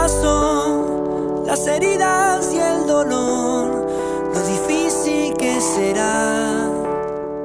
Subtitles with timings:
[0.00, 3.86] pasó, las heridas y el dolor,
[4.32, 6.70] lo difícil que será.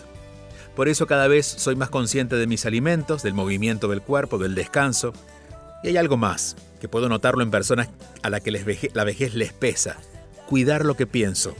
[0.75, 4.57] Por eso cada vez soy más consciente de mis alimentos, del movimiento del cuerpo, del
[4.57, 5.13] descanso.
[5.85, 7.91] Y hay algo más, que puedo notarlo en personas
[8.23, 9.99] a las que la vejez les pesa.
[10.49, 11.55] Cuidar lo que pienso.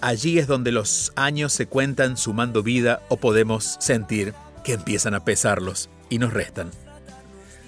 [0.00, 5.24] Allí es donde los años se cuentan sumando vida o podemos sentir que empiezan a
[5.24, 6.70] pesarlos y nos restan.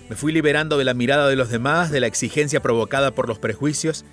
[0.08, 3.38] Me fui liberando de la mirada de los demás, de la exigencia provocada por los
[3.38, 4.04] prejuicios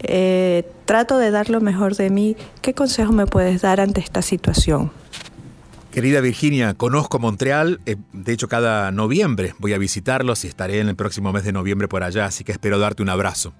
[0.00, 2.37] Eh, trato de dar lo mejor de mí.
[2.62, 4.91] ¿Qué consejo me puedes dar ante esta situación?
[5.91, 10.89] Querida Virginia, conozco Montreal, eh, de hecho cada noviembre voy a visitarlos y estaré en
[10.89, 13.53] el próximo mes de noviembre por allá, así que espero darte un abrazo.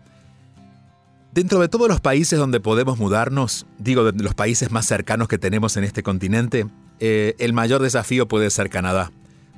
[1.33, 5.39] Dentro de todos los países donde podemos mudarnos, digo de los países más cercanos que
[5.39, 6.67] tenemos en este continente,
[7.01, 9.11] eh, el mayor desafío puede ser Canadá.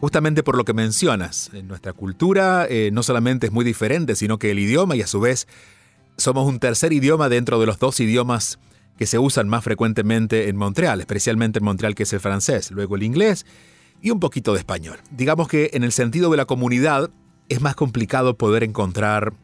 [0.03, 4.37] Justamente por lo que mencionas, en nuestra cultura eh, no solamente es muy diferente, sino
[4.37, 5.47] que el idioma y a su vez
[6.17, 8.59] somos un tercer idioma dentro de los dos idiomas
[8.99, 12.97] que se usan más frecuentemente en Montreal, especialmente en Montreal que es el francés, luego
[12.97, 13.47] el inglés
[14.01, 14.99] y un poquito de español.
[15.13, 17.09] Digamos que en el sentido de la comunidad
[17.49, 19.35] es más complicado poder encontrar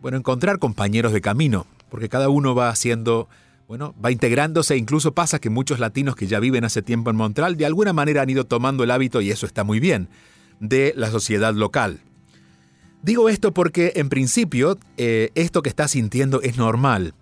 [0.00, 3.28] bueno, encontrar compañeros de camino, porque cada uno va haciendo,
[3.68, 7.56] bueno, va integrándose, incluso pasa que muchos latinos que ya viven hace tiempo en Montreal
[7.56, 10.08] de alguna manera han ido tomando el hábito, y eso está muy bien,
[10.60, 12.00] de la sociedad local.
[13.02, 17.14] Digo esto porque en principio eh, esto que estás sintiendo es normal.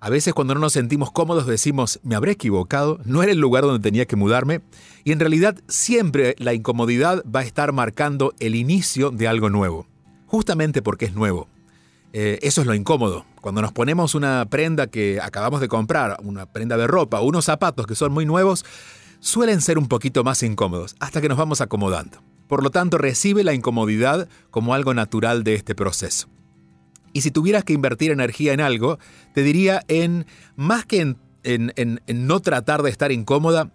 [0.00, 3.64] A veces cuando no nos sentimos cómodos decimos, me habré equivocado, no era el lugar
[3.64, 4.60] donde tenía que mudarme,
[5.02, 9.86] y en realidad siempre la incomodidad va a estar marcando el inicio de algo nuevo,
[10.26, 11.48] justamente porque es nuevo.
[12.12, 13.24] Eh, eso es lo incómodo.
[13.44, 17.86] Cuando nos ponemos una prenda que acabamos de comprar, una prenda de ropa, unos zapatos
[17.86, 18.64] que son muy nuevos,
[19.20, 22.22] suelen ser un poquito más incómodos, hasta que nos vamos acomodando.
[22.48, 26.26] Por lo tanto, recibe la incomodidad como algo natural de este proceso.
[27.12, 28.98] Y si tuvieras que invertir energía en algo,
[29.34, 30.24] te diría en,
[30.56, 33.70] más que en, no tratar de estar incómoda,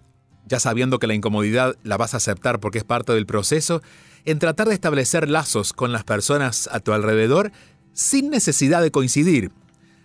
[0.47, 3.83] ya sabiendo que la incomodidad la vas a aceptar porque es parte del proceso,
[4.25, 7.51] en tratar de establecer lazos con las personas a tu alrededor
[7.93, 9.51] sin necesidad de coincidir.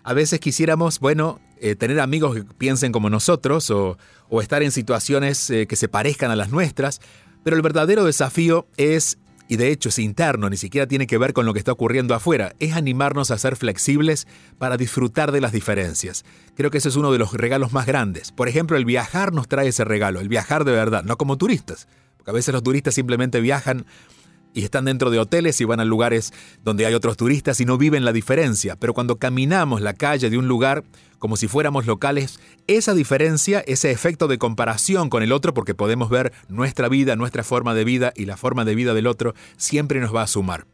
[0.05, 3.97] A veces quisiéramos, bueno, eh, tener amigos que piensen como nosotros o,
[4.43, 7.01] estar en situaciones eh, que se parezcan a las nuestras,
[7.43, 9.19] pero el verdadero desafío es
[9.49, 12.15] y de hecho es interno, ni siquiera tiene que ver con lo que está ocurriendo
[12.15, 14.27] afuera, es animarnos a ser flexibles
[14.59, 16.25] para disfrutar de las diferencias.
[16.55, 18.33] Creo que ese es uno de los regalos más grandes.
[18.33, 21.89] Por ejemplo, el viajar nos trae ese regalo, el viajar de verdad, no como turistas,
[22.17, 23.85] porque a veces los turistas simplemente viajan
[24.55, 27.77] y están dentro de hoteles y van a lugares donde hay otros turistas y no
[27.77, 28.77] viven la diferencia.
[28.77, 30.85] Pero cuando caminamos la calle de un lugar
[31.19, 36.11] como si fuéramos locales, esa diferencia, ese efecto de comparación con el otro, porque podemos
[36.11, 40.01] ver nuestra vida, nuestra forma de vida y la forma de vida del otro, siempre
[40.01, 40.67] nos va a sumar.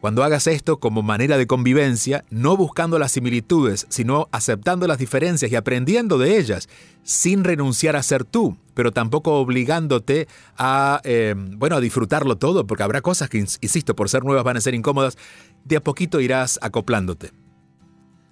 [0.00, 5.52] Cuando hagas esto como manera de convivencia, no buscando las similitudes, sino aceptando las diferencias
[5.52, 6.70] y aprendiendo de ellas,
[7.02, 10.26] sin renunciar a ser tú, pero tampoco obligándote
[10.56, 14.56] a, eh, bueno, a disfrutarlo todo, porque habrá cosas que, insisto, por ser nuevas van
[14.56, 15.18] a ser incómodas,
[15.66, 17.32] de a poquito irás acoplándote.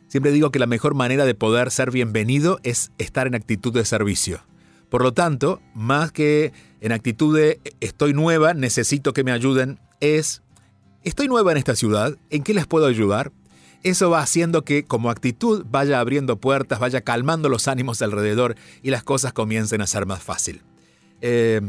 [0.06, 3.84] Siempre digo que la mejor manera de poder ser bienvenido es estar en actitud de
[3.84, 4.40] servicio.
[4.88, 10.42] Por lo tanto, más que en actitud de estoy nueva, necesito que me ayuden, es
[11.04, 13.30] Estoy nueva en esta ciudad, ¿en qué les puedo ayudar?
[13.84, 18.90] Eso va haciendo que como actitud vaya abriendo puertas, vaya calmando los ánimos alrededor y
[18.90, 20.62] las cosas comiencen a ser más fácil.
[21.20, 21.60] Eh,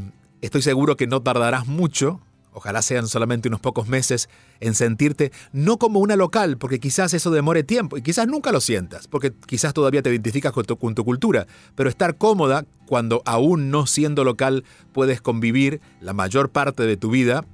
[0.42, 2.22] estoy seguro que no tardarás mucho,
[2.54, 4.30] ojalá sean solamente unos pocos meses,
[4.62, 8.62] en sentirte no como una local, porque quizás eso demore tiempo y quizás nunca lo
[8.62, 11.46] sientas, porque quizás todavía te identificas con tu, con tu cultura,
[11.76, 17.12] pero estar cómoda cuando aún no siendo local puedes convivir la mayor parte de tu
[17.12, 17.46] vida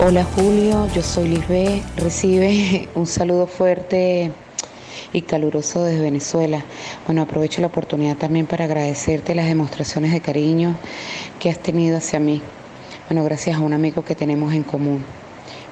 [0.00, 1.82] Hola Julio, yo soy Lisbeth.
[1.96, 4.30] Recibe un saludo fuerte
[5.12, 6.64] y caluroso desde Venezuela.
[7.04, 10.76] Bueno, aprovecho la oportunidad también para agradecerte las demostraciones de cariño
[11.40, 12.40] que has tenido hacia mí.
[13.08, 15.04] Bueno, gracias a un amigo que tenemos en común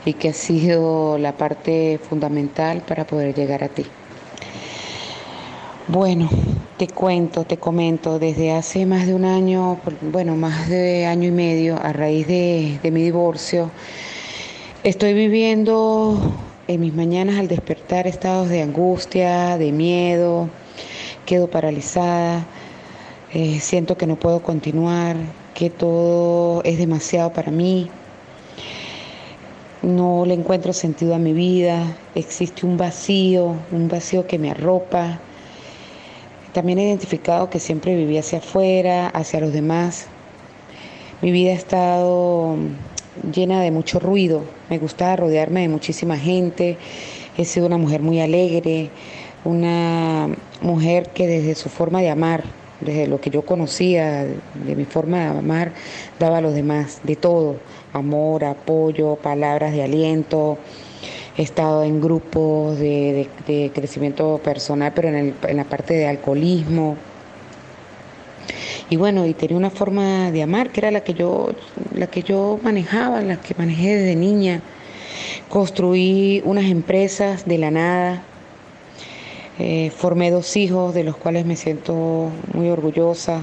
[0.04, 3.87] y que ha sido la parte fundamental para poder llegar a ti.
[5.87, 6.28] Bueno,
[6.78, 11.33] te cuento, te comento, desde hace más de un año, bueno, más de año y
[11.33, 13.71] medio, a raíz de, de mi divorcio,
[14.87, 16.16] Estoy viviendo
[16.69, 20.49] en mis mañanas al despertar estados de angustia, de miedo,
[21.26, 22.47] quedo paralizada,
[23.35, 25.16] eh, siento que no puedo continuar,
[25.55, 27.90] que todo es demasiado para mí,
[29.83, 35.19] no le encuentro sentido a mi vida, existe un vacío, un vacío que me arropa.
[36.52, 40.07] También he identificado que siempre viví hacia afuera, hacia los demás.
[41.23, 42.57] Mi vida ha estado
[43.32, 46.76] llena de mucho ruido, me gustaba rodearme de muchísima gente,
[47.37, 48.90] he sido una mujer muy alegre,
[49.44, 50.28] una
[50.61, 52.44] mujer que desde su forma de amar,
[52.80, 55.73] desde lo que yo conocía, de mi forma de amar,
[56.18, 57.56] daba a los demás, de todo
[57.96, 60.58] amor, apoyo, palabras de aliento.
[61.37, 63.28] He estado en grupos de,
[63.75, 66.96] crecimiento personal, pero en, la parte de alcoholismo.
[68.88, 71.49] Y bueno, y tenía una forma de amar que era la que yo,
[71.95, 74.62] la que yo manejaba, la que manejé desde niña.
[75.49, 78.23] Construí unas empresas de la nada.
[79.59, 83.40] Eh, formé dos hijos de los cuales me siento muy orgullosa.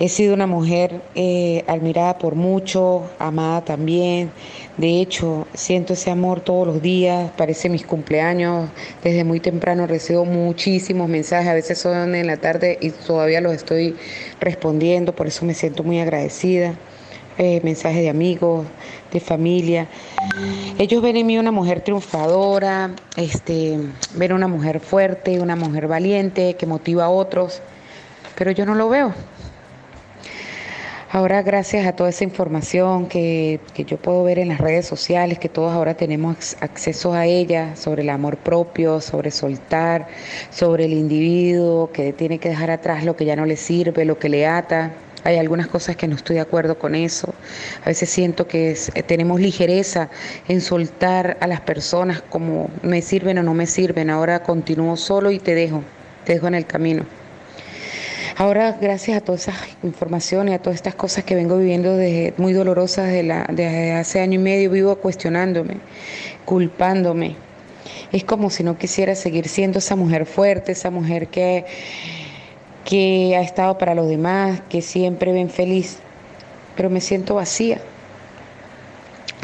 [0.00, 4.30] He sido una mujer eh, admirada por muchos, amada también.
[4.78, 8.70] De hecho, siento ese amor todos los días, parece mis cumpleaños.
[9.02, 13.52] Desde muy temprano recibo muchísimos mensajes, a veces son en la tarde y todavía los
[13.52, 13.96] estoy
[14.40, 16.74] respondiendo, por eso me siento muy agradecida.
[17.38, 18.66] Eh, mensajes de amigos,
[19.12, 19.86] de familia.
[20.76, 23.78] Ellos ven en mí una mujer triunfadora, este,
[24.14, 27.62] ven una mujer fuerte, una mujer valiente, que motiva a otros,
[28.36, 29.14] pero yo no lo veo.
[31.10, 35.48] Ahora gracias a toda esa información que, yo puedo ver en las redes sociales, que
[35.48, 40.06] todos ahora tenemos acceso a ella, sobre el amor propio, sobre soltar,
[40.50, 44.18] sobre el individuo que tiene que dejar atrás lo que ya no le sirve, lo
[44.18, 44.92] que le ata.
[45.24, 47.32] Hay algunas cosas que no estoy de acuerdo con eso.
[47.84, 50.10] A veces siento que tenemos ligereza
[50.46, 54.10] en soltar a las personas como me sirven o no me sirven.
[54.10, 55.82] Ahora continúo solo y te dejo,
[56.26, 57.06] te dejo en el camino.
[58.40, 59.52] Ahora, gracias a toda esa
[59.82, 63.94] información y a todas estas cosas que vengo viviendo desde, muy dolorosas de la, desde
[63.94, 65.78] hace año y medio, vivo cuestionándome,
[66.44, 67.34] culpándome.
[68.12, 71.64] Es como si no quisiera seguir siendo esa mujer fuerte, esa mujer que,
[72.84, 75.98] que ha estado para los demás, que siempre ven feliz,
[76.76, 77.80] pero me siento vacía.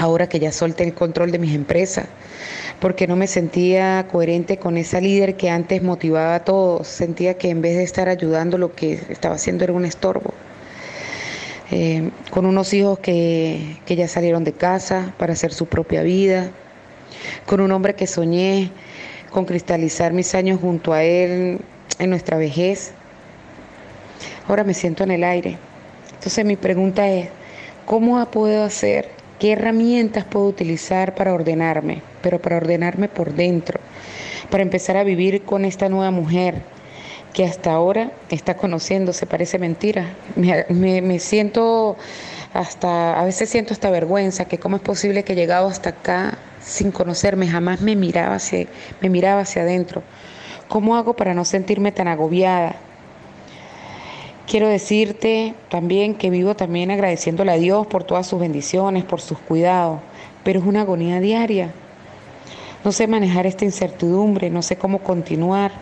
[0.05, 2.05] Ahora que ya solté el control de mis empresas,
[2.79, 6.87] porque no me sentía coherente con esa líder que antes motivaba a todos.
[6.87, 10.35] Sentía que en vez de estar ayudando, lo que estaba haciendo era un estorbo.
[11.71, 16.51] Eh, con unos hijos que, que ya salieron de casa para hacer su propia vida,
[17.47, 18.71] con un hombre que soñé
[19.31, 21.61] con cristalizar mis años junto a él
[21.99, 22.93] en nuestra vejez.
[24.49, 25.57] Ahora me siento en el aire.
[26.13, 27.31] Entonces mi pregunta es,
[27.87, 32.03] ¿cómo puedo hacer ¿Qué herramientas puedo utilizar para ordenarme?
[32.23, 33.81] Pero para ordenarme por dentro,
[34.51, 36.63] para empezar a vivir con esta nueva mujer
[37.33, 40.15] que hasta ahora está conociendo, se parece mentira.
[40.37, 41.97] Me, siento
[42.55, 46.39] hasta, a veces siento hasta vergüenza, que cómo es posible que he llegado hasta acá
[46.61, 48.67] sin conocerme, jamás me miraba hacia,
[49.01, 50.03] me miraba hacia adentro.
[50.69, 52.77] ¿Cómo hago para no sentirme tan agobiada?
[54.47, 59.39] Quiero decirte también que vivo también agradeciéndole a Dios por todas sus bendiciones, por sus
[59.39, 60.01] cuidados,
[60.45, 61.73] pero es una agonía diaria.
[62.85, 65.73] No sé manejar esta incertidumbre, no sé cómo continuar.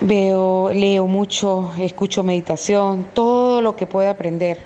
[0.00, 4.58] Veo, leo mucho, escucho meditación, todo lo que pueda aprender,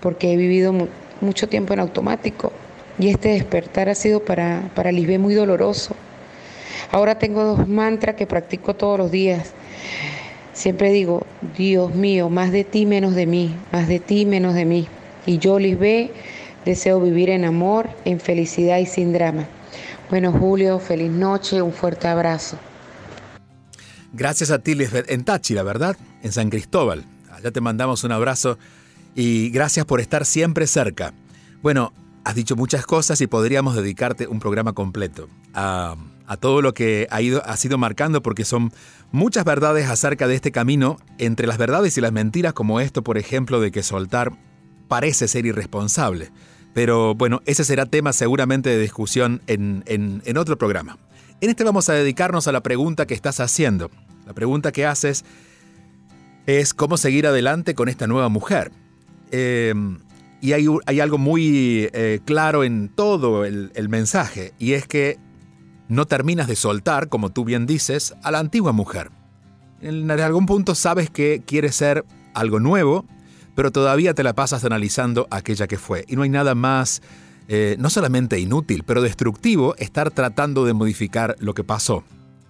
[0.00, 0.74] porque he vivido
[1.20, 2.52] mucho tiempo en automático
[2.98, 5.94] y este despertar ha sido para, para Lisbeth muy doloroso.
[6.90, 9.54] Ahora tengo dos mantras que practico todos los días.
[10.52, 11.24] Siempre digo,
[11.56, 14.88] Dios mío, más de ti, menos de mí, más de ti, menos de mí.
[15.24, 16.10] Y yo, Lisbeth,
[16.64, 19.46] deseo vivir en amor, en felicidad y sin drama.
[20.10, 22.58] Bueno, Julio, feliz noche, un fuerte abrazo.
[24.12, 25.96] Gracias a ti, Lisbeth, en Táchira, ¿verdad?
[26.22, 27.04] En San Cristóbal.
[27.30, 28.58] Allá te mandamos un abrazo
[29.14, 31.12] y gracias por estar siempre cerca.
[31.62, 31.92] Bueno,
[32.24, 35.94] has dicho muchas cosas y podríamos dedicarte un programa completo a
[36.28, 38.70] a todo lo que ha, ido, ha sido marcando, porque son
[39.10, 43.16] muchas verdades acerca de este camino, entre las verdades y las mentiras, como esto, por
[43.16, 44.32] ejemplo, de que soltar
[44.88, 46.30] parece ser irresponsable.
[46.74, 50.98] Pero bueno, ese será tema seguramente de discusión en, en, otro programa.
[51.40, 53.90] En este vamos a dedicarnos a la pregunta que estás haciendo.
[54.26, 55.24] La pregunta que haces
[56.44, 58.70] es cómo seguir adelante con esta nueva mujer.
[59.30, 59.98] Em,
[60.42, 65.18] y hay, hay, algo muy eh, claro en todo el, el mensaje, y es que
[65.88, 69.10] no terminas de soltar, como tú bien dices, a la antigua mujer.
[69.80, 72.04] En algún punto sabes que quieres ser
[72.34, 73.06] algo nuevo,
[73.54, 76.04] pero todavía te la pasas analizando aquella que fue.
[76.08, 77.02] Y no hay nada más,
[77.48, 82.04] eh, no solamente inútil, pero destructivo estar tratando de modificar lo que pasó.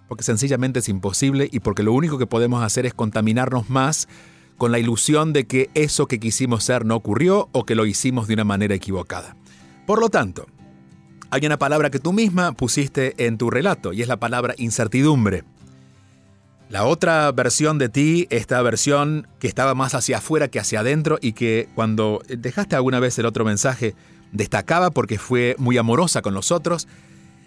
[0.09, 4.09] Porque sencillamente es imposible y porque lo único que podemos hacer es contaminarnos más
[4.57, 8.27] con la ilusión de que eso que quisimos ser no ocurrió o que lo hicimos
[8.27, 9.37] de una manera equivocada.
[9.87, 10.47] Por lo tanto,
[11.31, 15.45] hay una palabra que tú misma pusiste en tu relato y es la palabra incertidumbre.
[16.71, 21.19] La otra versión de ti, esta versión que estaba más hacia afuera que hacia adentro
[21.21, 23.95] y que cuando dejaste alguna vez el otro mensaje
[24.33, 26.87] destacaba porque fue muy amorosa con los otros,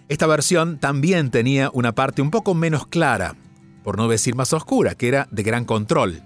[0.09, 3.35] esta versión también tenía una parte un poco menos clara,
[3.83, 6.23] por no decir más oscura, que era de gran control.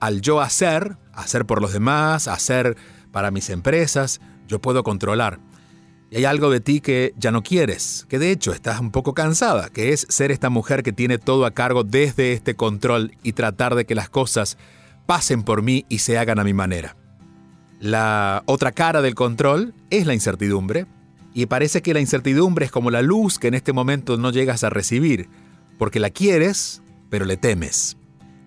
[0.00, 2.76] Al yo hacer, hacer por los demás, hacer
[3.12, 5.38] para mis empresas, yo puedo controlar.
[6.12, 9.14] Y hay algo de ti que ya no quieres, que de hecho estás un poco
[9.14, 13.32] cansada, que es ser esta mujer que tiene todo a cargo desde este control y
[13.32, 14.58] tratar de que las cosas
[15.06, 16.98] pasen por mí y se hagan a mi manera.
[17.80, 20.84] La otra cara del control es la incertidumbre,
[21.32, 24.64] y parece que la incertidumbre es como la luz que en este momento no llegas
[24.64, 25.30] a recibir,
[25.78, 27.96] porque la quieres, pero le temes.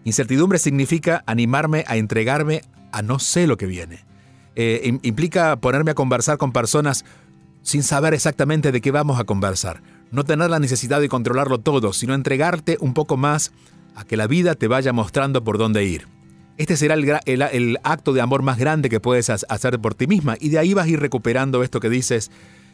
[0.03, 4.05] Incertidumbre significa animarme a entregarme a no sé lo que viene.
[4.55, 7.03] Eh, implica ponerme a conversar con personas
[7.65, 9.81] sin saber exactamente de qué vamos a conversar.
[10.11, 13.51] No tener la necesidad de controlarlo todo, sino entregarte un poco más
[13.95, 16.07] a que la vida te vaya mostrando por dónde ir.
[16.57, 20.49] Este será el, acto de amor más grande que puedes hacer por ti misma y
[20.49, 22.29] de ahí vas a ir recuperando esto que dices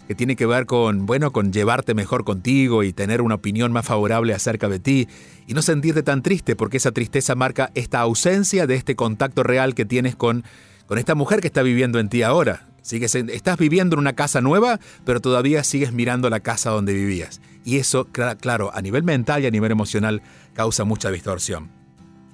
[0.07, 3.85] que tiene que ver con, bueno, con llevarte mejor contigo y tener una opinión más
[3.85, 5.07] favorable acerca de ti
[5.47, 9.73] y no sentirte tan triste porque esa tristeza marca esta ausencia de este contacto real
[9.73, 10.43] que tienes con,
[10.85, 14.79] con esta mujer que está viviendo en ti ahora estás viviendo en una casa nueva,
[15.05, 17.41] pero todavía sigues mirando la casa donde vivías.
[17.63, 20.21] Y eso, claro, a nivel mental y a nivel emocional
[20.53, 21.69] causa mucha distorsión.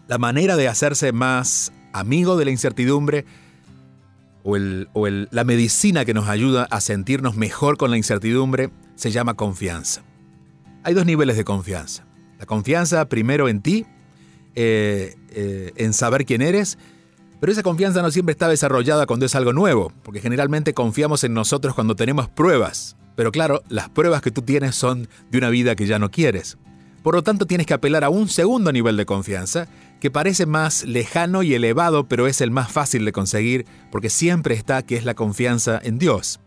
[0.07, 3.25] La manera de hacerse más amigo de la incertidumbre
[4.43, 10.03] o, la medicina que nos ayuda a sentirnos mejor con la incertidumbre se llama confianza.
[10.83, 12.05] Hay dos niveles de confianza.
[12.39, 13.85] La confianza primero en ti,
[14.55, 16.77] eh, eh, en saber quién eres,
[17.39, 21.33] pero esa confianza no siempre está desarrollada cuando es algo nuevo, porque generalmente confiamos en
[21.33, 22.95] nosotros cuando tenemos pruebas.
[23.15, 26.57] Pero claro, las pruebas que tú tienes son de una vida que ya no quieres.
[27.03, 29.67] Por lo tanto, tienes que apelar a un segundo nivel de confianza,
[29.99, 34.55] que parece más lejano y elevado, pero es el más fácil de conseguir, porque siempre
[34.55, 36.39] está que es la confianza en Dios.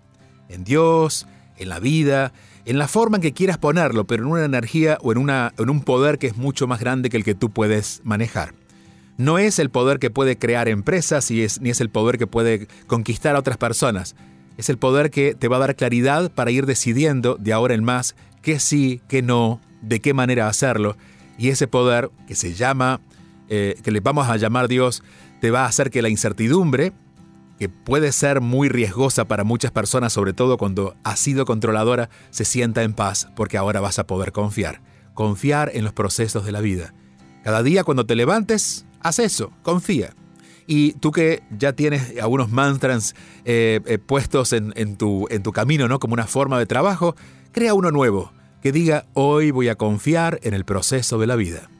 [0.48, 1.26] En Dios,
[1.56, 2.32] en la vida,
[2.64, 5.70] en la forma en que quieras ponerlo, pero en una energía o en, una, en
[5.70, 8.59] un poder que es mucho más grande que el que tú puedes manejar
[9.20, 12.26] no es el poder que puede crear empresas y es, ni es el poder que
[12.26, 14.16] puede conquistar a otras personas.
[14.56, 17.84] Es el poder que te va a dar claridad para ir decidiendo de ahora en
[17.84, 20.96] más qué sí, qué no, de qué manera hacerlo.
[21.36, 23.02] Y ese poder que se llama,
[23.50, 25.02] eh, que le vamos a llamar Dios,
[25.42, 26.94] te va a hacer que la incertidumbre,
[27.58, 32.46] que puede ser muy riesgosa para muchas personas, sobre todo cuando has sido controladora, se
[32.46, 34.80] sienta en paz porque ahora vas a poder confiar.
[35.12, 36.94] Confiar en los procesos de la vida.
[37.44, 40.14] Cada día cuando te levantes, Haz eso, confía.
[40.66, 45.88] Y tú que ya tienes algunos mantras eh, eh, puestos en, tu, en tu camino,
[45.88, 45.98] ¿no?
[45.98, 47.16] Como una forma de trabajo,
[47.50, 48.32] crea uno nuevo
[48.62, 51.70] que diga, hoy voy a confiar en el proceso de la vida.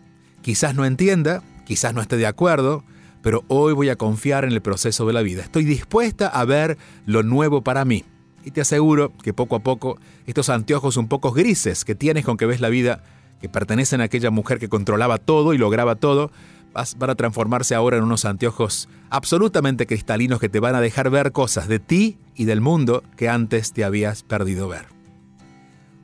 [0.42, 2.84] Quizás no entienda, quizás no esté de acuerdo,
[3.22, 5.42] pero hoy voy a confiar en el proceso de la vida.
[5.42, 8.04] Estoy dispuesta a ver lo nuevo para mí.
[8.44, 12.38] Y te aseguro que poco a poco estos anteojos un poco grises que tienes con
[12.38, 13.04] que ves la vida,
[13.40, 16.32] que pertenecen a aquella mujer que controlaba todo y lograba todo,
[16.72, 21.32] van a transformarse ahora en unos anteojos absolutamente cristalinos que te van a dejar ver
[21.32, 24.86] cosas de ti y del mundo que antes te habías perdido ver.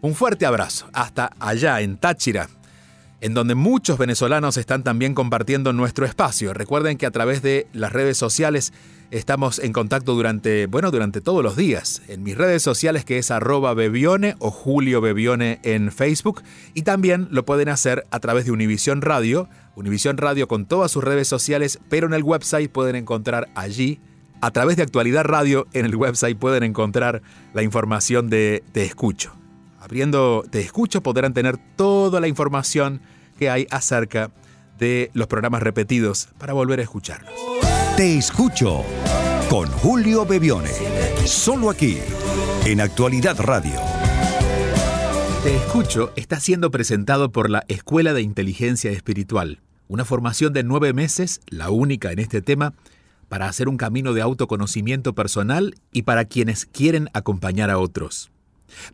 [0.03, 2.49] Un fuerte abrazo hasta allá en Táchira,
[3.21, 6.53] en donde muchos venezolanos están también compartiendo nuestro espacio.
[6.53, 8.73] Recuerden que a través de las redes sociales
[9.11, 12.03] estamos en contacto durante, bueno, durante todos los días.
[12.09, 16.43] En mis redes sociales que es arroba bebione o Julio Bebione en Facebook
[16.75, 21.05] y también lo pueden hacer a través de Univisión Radio Univisión Radio con todas sus
[21.05, 24.01] redes sociales, pero en el website pueden encontrar allí,
[24.41, 27.21] a través de Actualidad Radio, en el website pueden encontrar
[27.53, 29.35] la información de Te Escucho.
[29.79, 33.03] Abriendo Te Escucho podrán tener toda la información
[33.39, 34.31] que hay acerca
[34.79, 37.35] de los programas repetidos para volver a escucharlos.
[37.99, 38.83] Te Escucho
[39.51, 40.73] con Julio Bebione,
[41.27, 41.99] solo aquí,
[42.65, 43.79] en Actualidad Radio.
[45.43, 50.93] Te Escucho está siendo presentado por la Escuela de Inteligencia Espiritual una formación de nueve
[50.93, 52.75] meses, la única en este tema,
[53.29, 58.31] para hacer un camino de autoconocimiento personal y para quienes quieren acompañar a otros.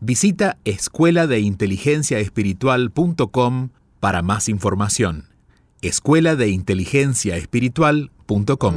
[0.01, 5.29] Visita escuela de inteligencia espiritual.com para más información.
[5.81, 8.75] Escuela de inteligencia espiritual.com.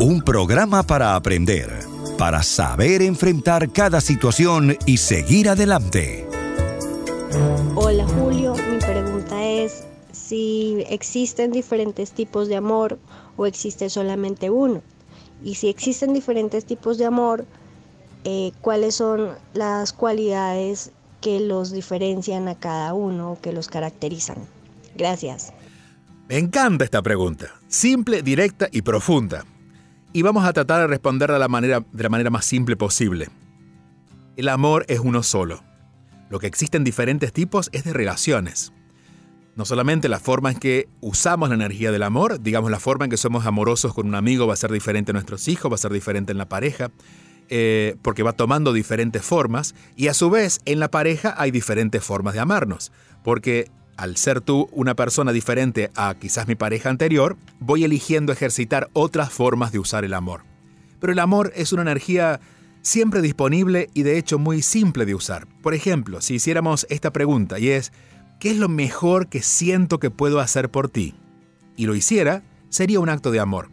[0.00, 1.70] Un programa para aprender,
[2.18, 6.26] para saber enfrentar cada situación y seguir adelante.
[7.74, 8.54] Hola Julio,
[10.32, 12.98] si existen diferentes tipos de amor
[13.36, 14.80] o existe solamente uno.
[15.44, 17.44] Y si existen diferentes tipos de amor,
[18.24, 20.90] eh, ¿cuáles son las cualidades
[21.20, 24.38] que los diferencian a cada uno o que los caracterizan?
[24.96, 25.52] Gracias.
[26.30, 29.44] Me encanta esta pregunta, simple, directa y profunda
[30.14, 33.28] y vamos a tratar de responderla de la, manera, de la manera más simple posible.
[34.38, 35.62] El amor es uno solo.
[36.30, 38.72] Lo que existen diferentes tipos es de relaciones.
[39.54, 43.10] No solamente la forma en que usamos la energía del amor, digamos la forma en
[43.10, 45.78] que somos amorosos con un amigo va a ser diferente en nuestros hijos, va a
[45.78, 46.90] ser diferente en la pareja,
[47.50, 52.02] eh, porque va tomando diferentes formas y a su vez en la pareja hay diferentes
[52.02, 57.36] formas de amarnos, porque al ser tú una persona diferente a quizás mi pareja anterior,
[57.60, 60.44] voy eligiendo ejercitar otras formas de usar el amor.
[60.98, 62.40] Pero el amor es una energía
[62.80, 65.46] siempre disponible y de hecho muy simple de usar.
[65.62, 67.92] Por ejemplo, si hiciéramos esta pregunta y es,
[68.42, 71.14] ¿qué es lo mejor que siento que puedo hacer por ti?
[71.76, 73.68] Y lo hiciera, sería un acto de amor.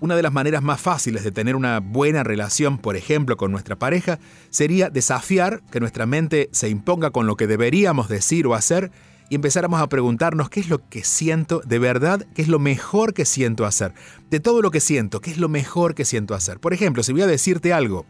[0.00, 3.76] Una de las maneras más fáciles de tener una buena relación, por ejemplo, con nuestra
[3.76, 8.90] pareja, sería desafiar que nuestra mente se imponga con lo que deberíamos decir o hacer
[9.28, 13.12] y empezáramos a preguntarnos qué es lo que siento de verdad, qué es lo mejor
[13.12, 13.92] que siento hacer.
[14.30, 16.58] De todo lo que siento, qué es lo mejor que siento hacer.
[16.58, 18.06] Por ejemplo, si voy a decirte algo,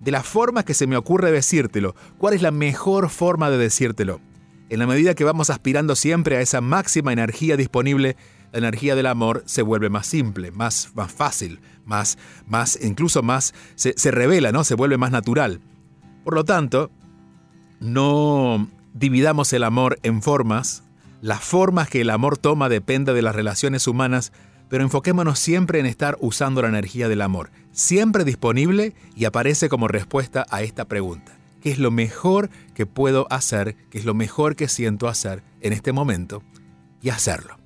[0.00, 4.20] de la forma que se me ocurre decírtelo, ¿cuál es la mejor forma de decírtelo?
[4.70, 8.16] En la medida que vamos aspirando siempre a esa máxima energía disponible,
[8.52, 13.54] la energía del amor se vuelve más simple, más, más fácil, más, más, incluso más,
[13.76, 14.64] se, se revela, ¿no?
[14.64, 15.60] Se vuelve más natural.
[16.24, 16.90] Por lo tanto,
[17.80, 20.82] no, dividamos el amor en formas,
[21.22, 24.32] las formas que el amor toma depende de las relaciones humanas,
[24.68, 29.88] pero enfoquémonos siempre en estar usando la energía del amor, siempre disponible y aparece como
[29.88, 31.37] respuesta a esta pregunta.
[31.60, 33.76] ¿Qué es lo mejor que puedo hacer?
[33.90, 36.44] ¿Qué es lo mejor que siento hacer en este momento?
[37.02, 37.58] Y hacerlo.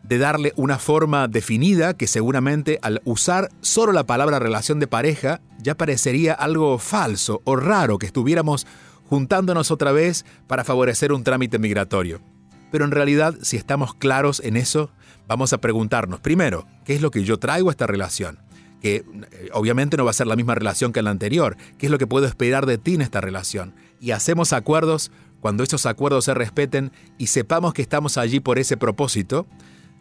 [0.02, 5.78] darle una forma definida, que seguramente al usar solo la palabra relación de pareja ya
[5.78, 8.66] parecería algo falso o raro que estuviéramos
[9.08, 12.35] juntándonos otra vez para favorecer un trámite migratorio.
[12.70, 14.90] Pero en realidad, si estamos claros en eso,
[15.26, 18.38] vamos a preguntarnos, primero, ¿qué es lo que yo traigo a esta relación?
[18.80, 21.56] Que eh, obviamente no va a ser la misma relación que la anterior.
[21.78, 23.74] ¿Qué es lo que puedo esperar de ti en esta relación?
[24.00, 28.76] Y hacemos acuerdos cuando estos acuerdos se respeten y sepamos que estamos allí por ese
[28.76, 29.46] propósito,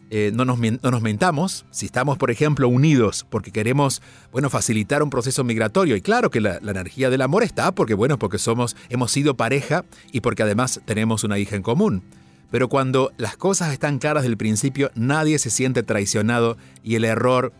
[0.08, 5.02] eh, no, nos, no, nos, mentamos, si estamos, por ejemplo, unidos porque queremos, bueno, facilitar
[5.02, 8.38] un proceso migratorio, y claro que la, la, energía del amor está, porque, bueno, porque
[8.38, 12.04] somos, hemos sido pareja y porque además tenemos una hija en común.
[12.50, 17.52] Pero cuando las cosas están claras del principio, nadie se siente traicionado y el error,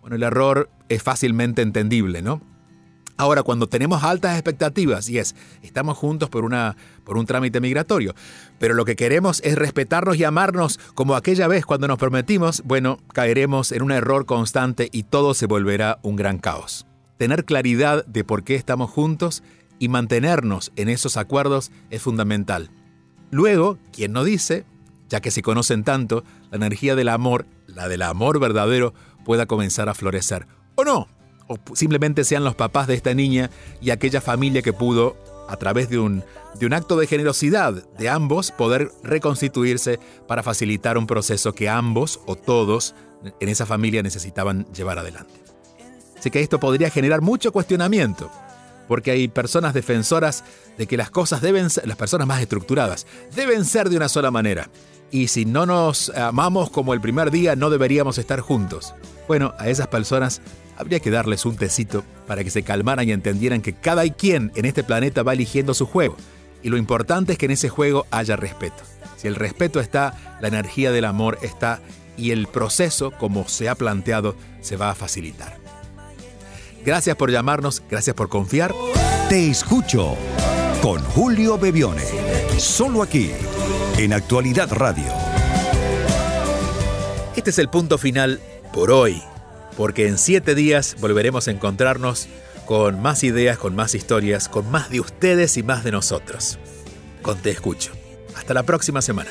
[0.00, 2.40] bueno, el error es fácilmente entendible, ¿no?
[3.16, 8.12] Ahora, cuando tenemos altas expectativas, y es, estamos juntos por, una, por un trámite migratorio,
[8.58, 12.98] pero lo que queremos es respetarnos y amarnos como aquella vez cuando nos prometimos, bueno,
[13.12, 16.86] caeremos en un error constante y todo se volverá un gran caos.
[17.16, 19.44] Tener claridad de por qué estamos juntos
[19.78, 22.70] y mantenernos en esos acuerdos es fundamental.
[23.34, 24.64] Luego, ¿quién no dice?
[25.08, 28.94] Ya que se conocen tanto, la energía del amor, la del amor verdadero,
[29.24, 30.46] pueda comenzar a florecer.
[30.76, 31.08] ¿O no?
[31.48, 35.16] O simplemente sean los papás de esta niña y aquella familia que pudo,
[35.48, 36.22] a través de un,
[36.60, 42.20] de un acto de generosidad de ambos, poder reconstituirse para facilitar un proceso que ambos
[42.26, 42.94] o todos
[43.40, 45.34] en esa familia necesitaban llevar adelante.
[46.16, 48.30] Así que esto podría generar mucho cuestionamiento,
[48.88, 50.44] porque hay personas defensoras
[50.78, 54.30] de que las cosas deben ser, las personas más estructuradas, deben ser de una sola
[54.30, 54.70] manera.
[55.10, 58.94] Y si no nos amamos como el primer día, no deberíamos estar juntos.
[59.28, 60.40] Bueno, a esas personas
[60.76, 64.64] habría que darles un tecito para que se calmaran y entendieran que cada quien en
[64.64, 66.16] este planeta va eligiendo su juego.
[66.62, 68.82] Y lo importante es que en ese juego haya respeto.
[69.16, 71.80] Si el respeto está, la energía del amor está
[72.16, 75.63] y el proceso, como se ha planteado, se va a facilitar.
[76.84, 78.74] Gracias por llamarnos, gracias por confiar.
[79.28, 80.16] Te escucho
[80.82, 82.04] con Julio Bebione.
[82.58, 83.30] Solo aquí,
[83.96, 85.06] en Actualidad Radio.
[87.36, 88.40] Este es el punto final
[88.72, 89.22] por hoy,
[89.76, 92.28] porque en siete días volveremos a encontrarnos
[92.66, 96.58] con más ideas, con más historias, con más de ustedes y más de nosotros.
[97.22, 97.92] Con Te Escucho.
[98.36, 99.30] Hasta la próxima semana.